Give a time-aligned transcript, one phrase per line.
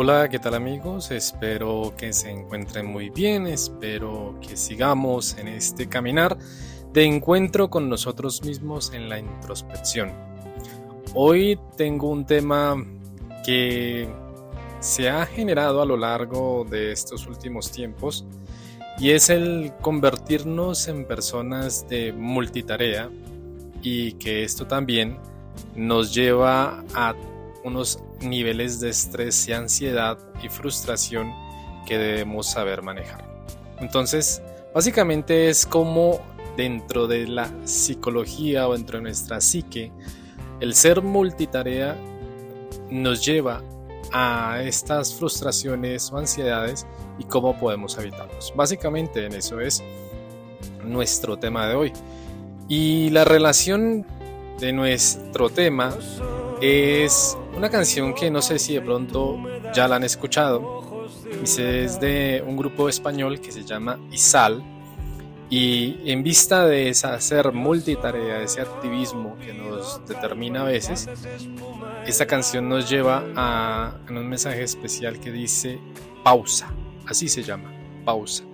[0.00, 1.10] Hola, ¿qué tal amigos?
[1.10, 6.38] Espero que se encuentren muy bien, espero que sigamos en este caminar
[6.92, 10.12] de encuentro con nosotros mismos en la introspección.
[11.14, 12.76] Hoy tengo un tema
[13.44, 14.08] que
[14.78, 18.24] se ha generado a lo largo de estos últimos tiempos
[19.00, 23.10] y es el convertirnos en personas de multitarea
[23.82, 25.18] y que esto también
[25.74, 27.16] nos lleva a
[27.64, 31.32] unos niveles de estrés y ansiedad y frustración
[31.86, 33.24] que debemos saber manejar.
[33.80, 34.42] Entonces,
[34.74, 36.20] básicamente es como
[36.56, 39.92] dentro de la psicología o dentro de nuestra psique,
[40.60, 41.96] el ser multitarea
[42.90, 43.62] nos lleva
[44.12, 46.86] a estas frustraciones o ansiedades
[47.18, 48.52] y cómo podemos evitarlos.
[48.56, 49.82] Básicamente en eso es
[50.84, 51.92] nuestro tema de hoy.
[52.68, 54.04] Y la relación
[54.58, 55.96] de nuestro tema
[56.60, 59.36] es una canción que no sé si de pronto
[59.74, 61.08] ya la han escuchado.
[61.42, 64.62] Es de un grupo español que se llama Isal.
[65.50, 71.08] Y en vista de esa hacer multitarea, ese activismo que nos determina a veces,
[72.06, 75.80] esta canción nos lleva a, un mensaje especial que dice
[76.22, 76.72] pausa.
[77.06, 77.72] Así se llama,
[78.04, 78.44] pausa.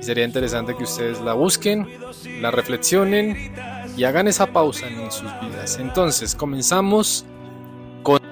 [0.00, 1.88] Sería interesante que ustedes la busquen,
[2.42, 3.54] la reflexionen
[3.96, 5.78] y hagan esa pausa en sus vidas.
[5.78, 7.24] Entonces, comenzamos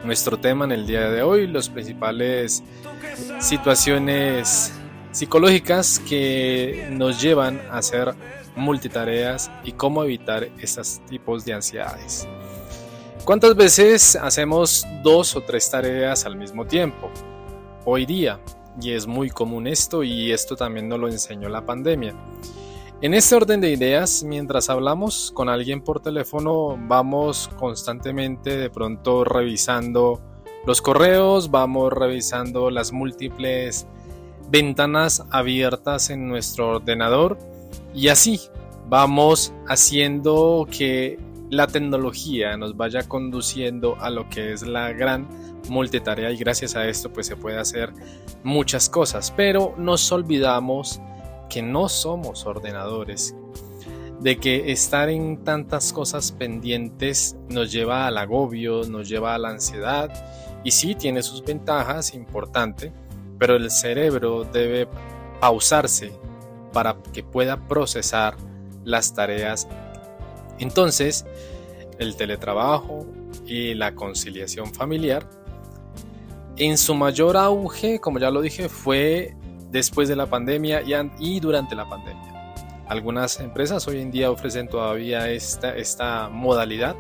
[0.05, 2.63] nuestro tema en el día de hoy, las principales
[3.41, 4.73] situaciones
[5.13, 8.15] psicológicas que nos llevan a hacer
[8.57, 12.29] multitareas y cómo evitar estos tipos de ansiedades.
[13.25, 17.11] ¿Cuántas veces hacemos dos o tres tareas al mismo tiempo?
[17.85, 18.41] Hoy día,
[18.81, 22.15] y es muy común esto y esto también nos lo enseñó la pandemia.
[23.01, 29.25] En este orden de ideas, mientras hablamos con alguien por teléfono, vamos constantemente de pronto
[29.25, 30.23] revisando
[30.65, 33.87] los correos, vamos revisando las múltiples
[34.49, 37.37] ventanas abiertas en nuestro ordenador
[37.93, 38.41] y así
[38.89, 41.19] vamos haciendo que
[41.51, 45.29] la tecnología nos vaya conduciendo a lo que es la gran
[45.69, 47.93] multitarea y gracias a esto pues se puede hacer
[48.43, 51.01] muchas cosas, pero nos olvidamos
[51.49, 53.35] que no somos ordenadores,
[54.21, 59.51] de que estar en tantas cosas pendientes nos lleva al agobio, nos lleva a la
[59.51, 60.11] ansiedad
[60.65, 62.93] y sí tiene sus ventajas, importante,
[63.39, 64.89] pero el cerebro debe
[65.41, 66.13] pausarse
[66.73, 68.37] para que pueda procesar
[68.85, 69.69] las tareas.
[70.59, 71.27] Entonces,
[71.99, 73.07] el teletrabajo
[73.47, 75.29] y la conciliación familiar
[76.57, 79.35] en su mayor auge, como ya lo dije, fue
[79.75, 80.83] después de la pandemia
[81.19, 82.55] y, durante la pandemia.
[82.87, 86.95] Algunas empresas hoy en día ofrecen todavía esta, modalidad,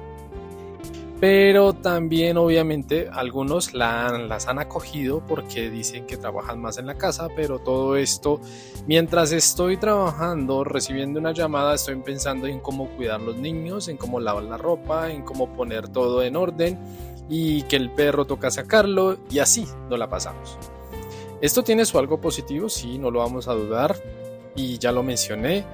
[1.20, 6.96] pero también obviamente algunos la las han acogido porque dicen que trabajan más en la
[6.96, 8.40] casa, pero todo esto,
[8.88, 14.18] mientras estoy trabajando, recibiendo una llamada, estoy pensando en cómo cuidar los niños, en cómo
[14.18, 16.80] lavar la ropa, en cómo poner todo en orden
[17.28, 20.58] y que el perro toca sacarlo y así no la pasamos.
[21.44, 23.94] Esto tiene su algo positivo, sí, no lo vamos a dudar
[24.56, 25.66] y ya lo mencioné.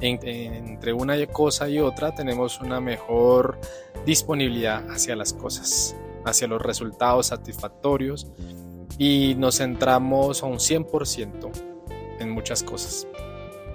[0.00, 3.56] entre una cosa y otra tenemos una mejor
[4.04, 5.94] disponibilidad hacia las cosas,
[6.24, 8.26] hacia los resultados satisfactorios
[8.98, 11.52] y nos centramos a un 100%
[12.18, 13.06] en muchas cosas.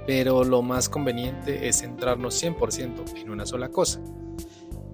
[0.06, 4.02] Pero lo más conveniente es centrarnos 100% en una sola cosa.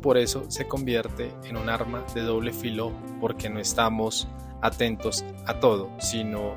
[0.03, 2.91] Por eso se convierte en un arma de doble filo
[3.21, 4.27] porque no estamos
[4.61, 6.55] atentos a todo, sino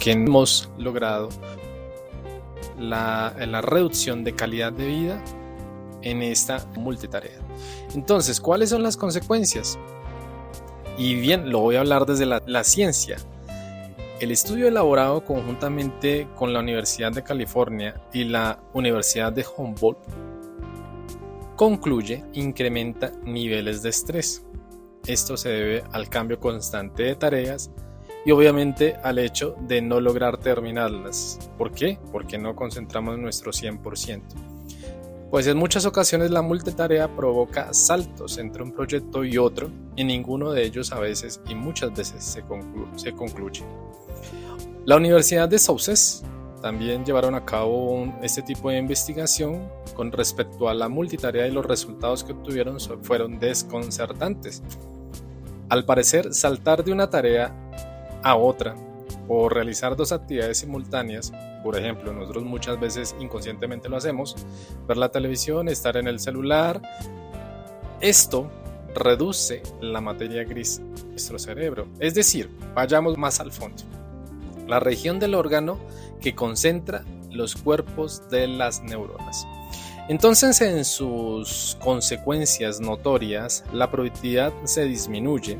[0.00, 1.28] que hemos logrado
[2.76, 3.32] la,
[3.62, 5.24] reducción de calidad de vida
[6.02, 7.38] en esta multitarea.
[7.94, 9.78] Entonces, ¿cuáles son las consecuencias?
[10.98, 13.16] Y bien, lo voy a hablar desde la ciencia.
[14.18, 19.98] El estudio elaborado conjuntamente con la Universidad de California y la Universidad de Humboldt
[21.56, 24.44] concluye incrementa niveles de estrés.
[25.06, 27.70] Esto se debe al cambio constante de tareas
[28.24, 31.38] y obviamente al hecho de no lograr terminarlas.
[31.56, 31.98] ¿Por qué?
[32.12, 34.20] Porque no concentramos nuestro 100%.
[35.30, 40.52] Pues en muchas ocasiones la multitarea provoca saltos entre un proyecto y otro y ninguno
[40.52, 42.42] de ellos a veces y muchas veces se,
[43.12, 43.64] concluye.
[44.84, 46.22] La Universidad de Sauces
[46.66, 51.64] también llevaron a cabo este tipo de investigación con respecto a la multitarea y los
[51.64, 54.64] resultados que obtuvieron fueron desconcertantes.
[55.68, 57.54] Al parecer, saltar de una tarea
[58.20, 58.74] a otra
[59.28, 61.32] o realizar dos actividades simultáneas,
[61.62, 64.34] por ejemplo, nosotros muchas veces inconscientemente lo hacemos,
[64.88, 66.82] ver la televisión, estar en el celular,
[68.00, 68.50] esto
[68.92, 71.86] reduce la materia gris de nuestro cerebro.
[72.00, 73.84] Es decir, vayamos más al fondo.
[74.66, 75.78] La región del órgano
[76.20, 79.46] que concentra los cuerpos de las neuronas.
[80.08, 85.58] Entonces, en sus consecuencias notorias, la productividad se disminuye.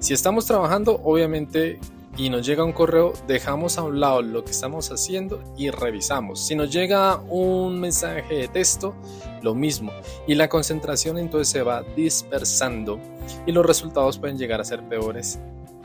[0.00, 1.78] Si estamos trabajando, obviamente,
[2.16, 6.40] y nos llega un correo, dejamos a un lado lo que estamos haciendo y revisamos.
[6.40, 8.94] Si nos llega un mensaje de texto,
[9.42, 9.92] lo mismo.
[10.26, 12.98] Y la concentración entonces se va dispersando
[13.46, 15.38] y los resultados pueden llegar a ser peores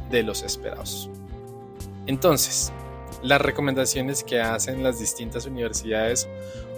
[0.10, 1.10] de los esperados.
[2.08, 2.72] Entonces,
[3.22, 6.28] las recomendaciones que hacen las distintas universidades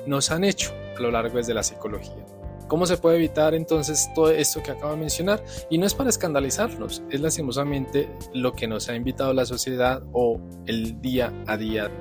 [0.06, 2.26] nos han hecho a lo largo de la psicología.
[2.68, 5.44] ¿Cómo se puede evitar entonces todo esto que acabo de mencionar?
[5.70, 10.40] Y no es para escandalizarnos, es lastimosamente lo que nos ha invitado la sociedad o
[10.66, 11.92] el día a día.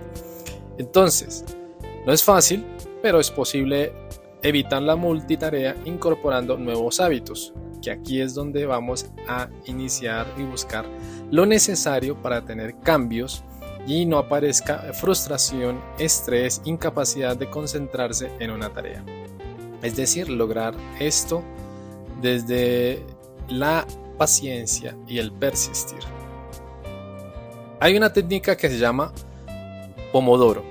[0.78, 1.44] Entonces,
[2.06, 2.64] no es fácil,
[3.02, 3.92] pero es posible
[4.42, 10.86] evitar la multitarea incorporando nuevos hábitos, que aquí es donde vamos a iniciar y buscar
[11.34, 13.42] lo necesario para tener cambios
[13.88, 19.04] y no aparezca frustración, estrés, incapacidad de concentrarse en una tarea.
[19.82, 21.42] Es decir, lograr esto
[22.22, 23.04] desde
[23.48, 23.84] la
[24.16, 25.98] paciencia y el persistir.
[27.80, 29.12] Hay una técnica que se llama
[30.12, 30.62] Pomodoro.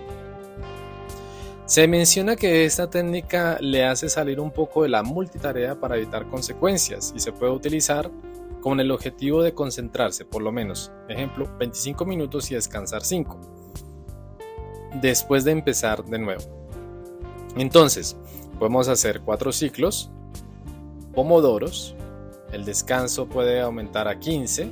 [1.65, 6.25] Se menciona que esta técnica le hace salir un poco de la multitarea para evitar
[6.29, 8.09] consecuencias y se puede utilizar
[8.63, 13.37] con el objetivo de concentrarse por lo menos, ejemplo, 25 minutos y descansar 5,
[15.01, 16.43] después de empezar de nuevo.
[17.57, 18.15] Entonces,
[18.57, 20.11] podemos hacer cuatro ciclos,
[21.13, 21.93] pomodoros,
[22.53, 24.71] el descanso puede aumentar a 15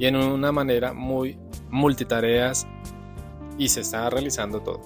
[0.00, 1.38] y en una manera muy
[1.70, 2.66] multitareas
[3.56, 4.80] y se está realizando todo.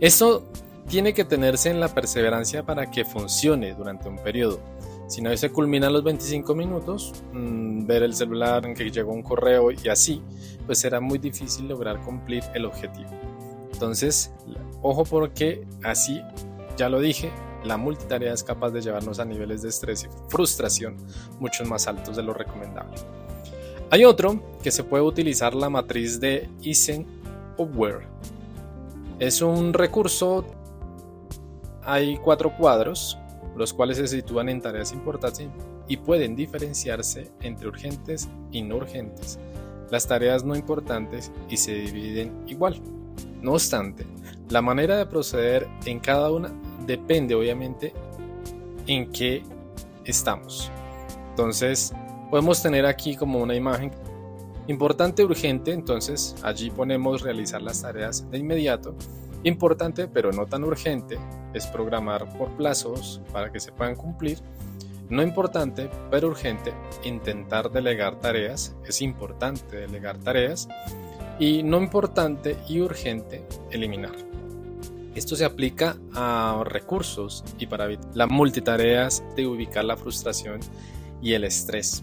[0.00, 0.46] Esto
[0.88, 4.60] tiene que tenerse en la perseverancia para que funcione durante un periodo
[5.06, 9.22] si no se culminan los 25 minutos, mm, ver el celular en que llegó un
[9.22, 10.20] correo y así,
[10.66, 13.10] pues será muy difícil lograr cumplir el objetivo.
[13.72, 14.32] Entonces,
[14.82, 16.20] ojo porque así,
[16.76, 17.30] ya lo dije,
[17.64, 20.96] la multitarea es capaz de llevarnos a niveles de estrés y frustración
[21.40, 22.96] mucho más altos de lo recomendable.
[23.90, 28.08] Hay otro que se puede utilizar la matriz de Eisenhower.
[29.20, 30.44] Es un recurso,
[31.82, 33.16] hay cuatro cuadros
[33.56, 35.48] los cuales se sitúan en tareas importantes
[35.88, 39.38] y pueden diferenciarse entre urgentes y no urgentes.
[39.90, 42.80] Las tareas no importantes y se dividen igual.
[43.40, 44.06] No obstante,
[44.50, 46.52] la manera de proceder en cada una
[46.86, 47.92] depende obviamente
[48.86, 49.42] en qué
[50.04, 50.70] estamos.
[51.30, 51.92] Entonces,
[52.30, 53.92] podemos tener aquí como una imagen
[54.68, 58.96] importante urgente, entonces allí ponemos realizar las tareas de inmediato
[59.46, 61.18] Importante, pero no tan urgente,
[61.56, 64.38] es programar por plazos para que se puedan cumplir.
[65.08, 66.74] No importante, pero urgente,
[67.04, 68.74] intentar delegar tareas.
[68.84, 70.68] Es importante delegar tareas.
[71.38, 74.14] Y no importante y urgente, eliminar.
[75.14, 80.60] Esto se aplica a recursos y para evitar la multitareas de ubicar la frustración
[81.22, 82.02] y el estrés.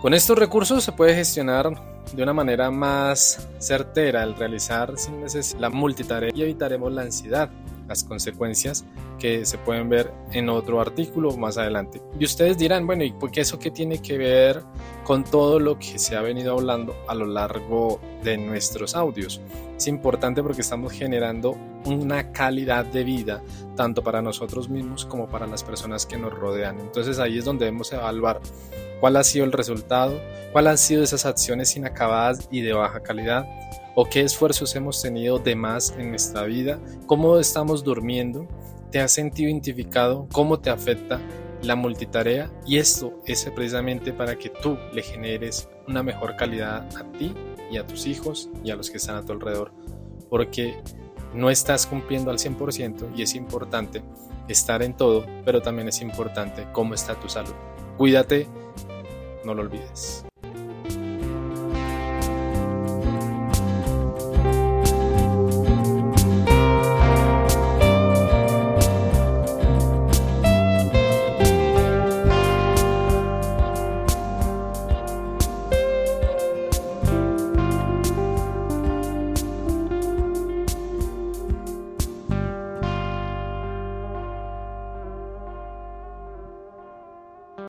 [0.00, 1.72] Con estos recursos se puede gestionar
[2.12, 7.50] de una manera más certera el realizar sin necesidad la multitarea y evitaremos la ansiedad,
[7.88, 8.84] las consecuencias
[9.18, 12.02] que se pueden ver en otro artículo más adelante.
[12.18, 14.62] Y ustedes dirán, bueno, ¿y por qué eso qué tiene que ver
[15.04, 19.40] con todo lo que se ha venido hablando a lo largo de nuestros audios?
[19.76, 23.42] Es importante porque estamos generando una calidad de vida
[23.76, 26.80] tanto para nosotros mismos como para las personas que nos rodean.
[26.80, 28.40] Entonces ahí es donde debemos evaluar
[29.00, 30.18] cuál ha sido el resultado,
[30.52, 33.46] cuáles han sido esas acciones inacabadas y de baja calidad,
[33.94, 38.48] o qué esfuerzos hemos tenido de más en nuestra vida, cómo estamos durmiendo,
[38.90, 41.20] te has sentido identificado, cómo te afecta
[41.62, 47.04] la multitarea y esto es precisamente para que tú le generes una mejor calidad a
[47.18, 47.34] ti
[47.70, 49.72] y a tus hijos y a los que están a tu alrededor,
[50.28, 50.76] porque
[51.32, 54.02] no estás cumpliendo al 100% y es importante
[54.48, 57.54] estar en todo, pero también es importante cómo está tu salud.
[57.96, 58.46] Cuídate
[59.44, 60.24] no lo olvides.